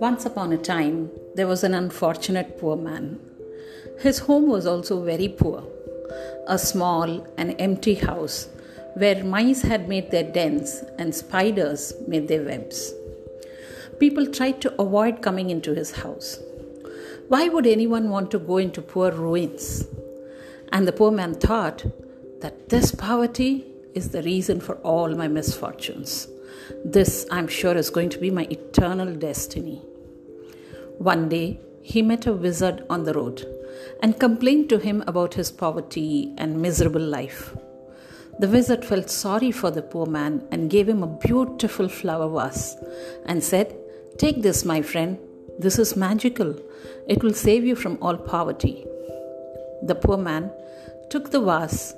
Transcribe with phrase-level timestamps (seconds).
[0.00, 3.20] Once upon a time, there was an unfortunate poor man.
[3.98, 5.64] His home was also very poor
[6.48, 8.48] a small and empty house
[8.94, 12.94] where mice had made their dens and spiders made their webs.
[13.98, 16.40] People tried to avoid coming into his house.
[17.28, 19.86] Why would anyone want to go into poor ruins?
[20.72, 21.84] And the poor man thought
[22.40, 23.66] that this poverty
[23.96, 26.28] is the reason for all my misfortunes.
[26.84, 29.78] This, I'm sure, is going to be my eternal destiny.
[30.98, 33.46] One day, he met a wizard on the road
[34.02, 37.56] and complained to him about his poverty and miserable life.
[38.38, 42.76] The wizard felt sorry for the poor man and gave him a beautiful flower vase
[43.24, 43.74] and said,
[44.18, 45.18] Take this, my friend.
[45.58, 46.54] This is magical.
[47.08, 48.84] It will save you from all poverty.
[49.82, 50.50] The poor man
[51.08, 51.94] took the vase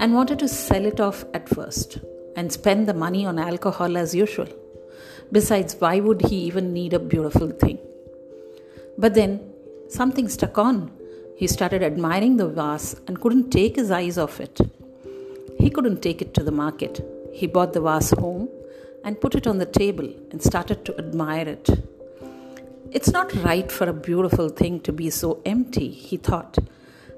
[0.00, 1.98] and wanted to sell it off at first
[2.34, 4.48] and spend the money on alcohol as usual.
[5.30, 7.78] Besides, why would he even need a beautiful thing?
[8.96, 9.32] But then
[9.88, 10.90] something stuck on.
[11.36, 14.58] He started admiring the vase and couldn't take his eyes off it.
[15.58, 17.04] He couldn't take it to the market.
[17.32, 18.48] He bought the vase home
[19.04, 21.68] and put it on the table and started to admire it.
[22.90, 26.58] It's not right for a beautiful thing to be so empty, he thought.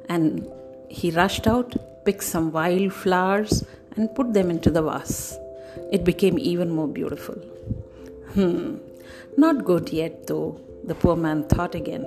[0.09, 0.49] And
[0.89, 3.65] he rushed out, picked some wild flowers,
[3.97, 5.39] and put them into the vase.
[5.91, 7.35] It became even more beautiful.
[8.35, 8.77] Hmm,
[9.37, 12.07] not good yet, though, the poor man thought again.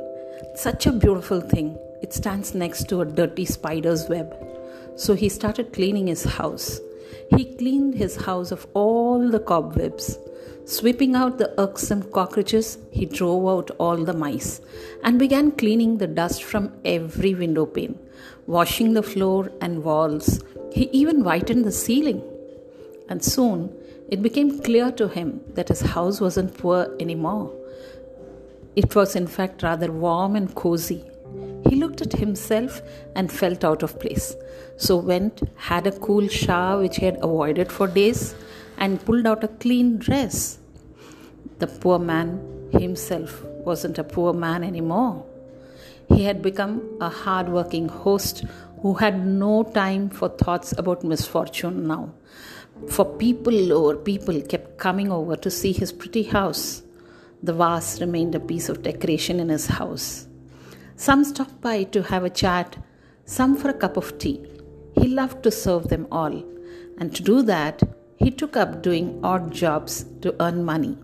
[0.55, 1.77] Such a beautiful thing.
[2.01, 4.35] It stands next to a dirty spider's web.
[4.95, 6.79] So he started cleaning his house.
[7.29, 10.17] He cleaned his house of all the cobwebs.
[10.65, 14.61] Sweeping out the irksome cockroaches, he drove out all the mice
[15.03, 17.99] and began cleaning the dust from every window pane,
[18.47, 20.43] washing the floor and walls.
[20.71, 22.23] He even whitened the ceiling.
[23.09, 23.71] And soon
[24.09, 27.53] it became clear to him that his house wasn't poor anymore.
[28.75, 31.05] It was, in fact, rather warm and cozy.
[31.69, 32.81] He looked at himself
[33.15, 34.35] and felt out of place.
[34.77, 38.35] So went, had a cool shower which he had avoided for days,
[38.77, 40.59] and pulled out a clean dress.
[41.59, 45.25] The poor man himself wasn't a poor man anymore.
[46.09, 48.43] He had become a hard working host
[48.81, 52.13] who had no time for thoughts about misfortune now.
[52.89, 56.83] For people or people kept coming over to see his pretty house.
[57.41, 60.27] The vase remained a piece of decoration in his house.
[60.97, 62.77] Some stopped by to have a chat,
[63.25, 64.41] some for a cup of tea.
[64.95, 66.43] He loved to serve them all,
[66.97, 67.83] and to do that,
[68.17, 70.97] he took up doing odd jobs to earn money.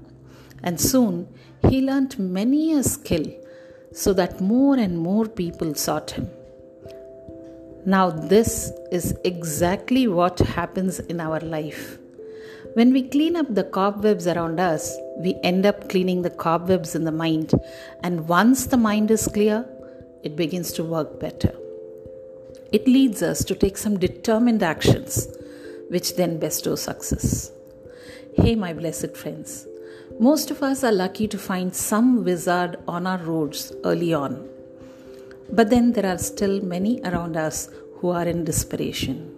[0.63, 1.27] And soon
[1.67, 3.25] he learnt many a skill
[3.93, 6.29] so that more and more people sought him.
[7.85, 11.97] Now, this is exactly what happens in our life.
[12.75, 17.03] When we clean up the cobwebs around us, we end up cleaning the cobwebs in
[17.03, 17.53] the mind.
[18.03, 19.65] And once the mind is clear,
[20.23, 21.53] it begins to work better.
[22.71, 25.27] It leads us to take some determined actions,
[25.89, 27.51] which then bestow success.
[28.35, 29.67] Hey, my blessed friends,
[30.19, 34.47] most of us are lucky to find some wizard on our roads early on.
[35.51, 39.35] But then there are still many around us who are in desperation.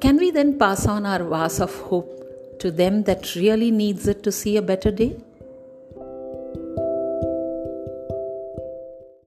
[0.00, 4.22] Can we then pass on our vase of hope to them that really needs it
[4.24, 5.16] to see a better day?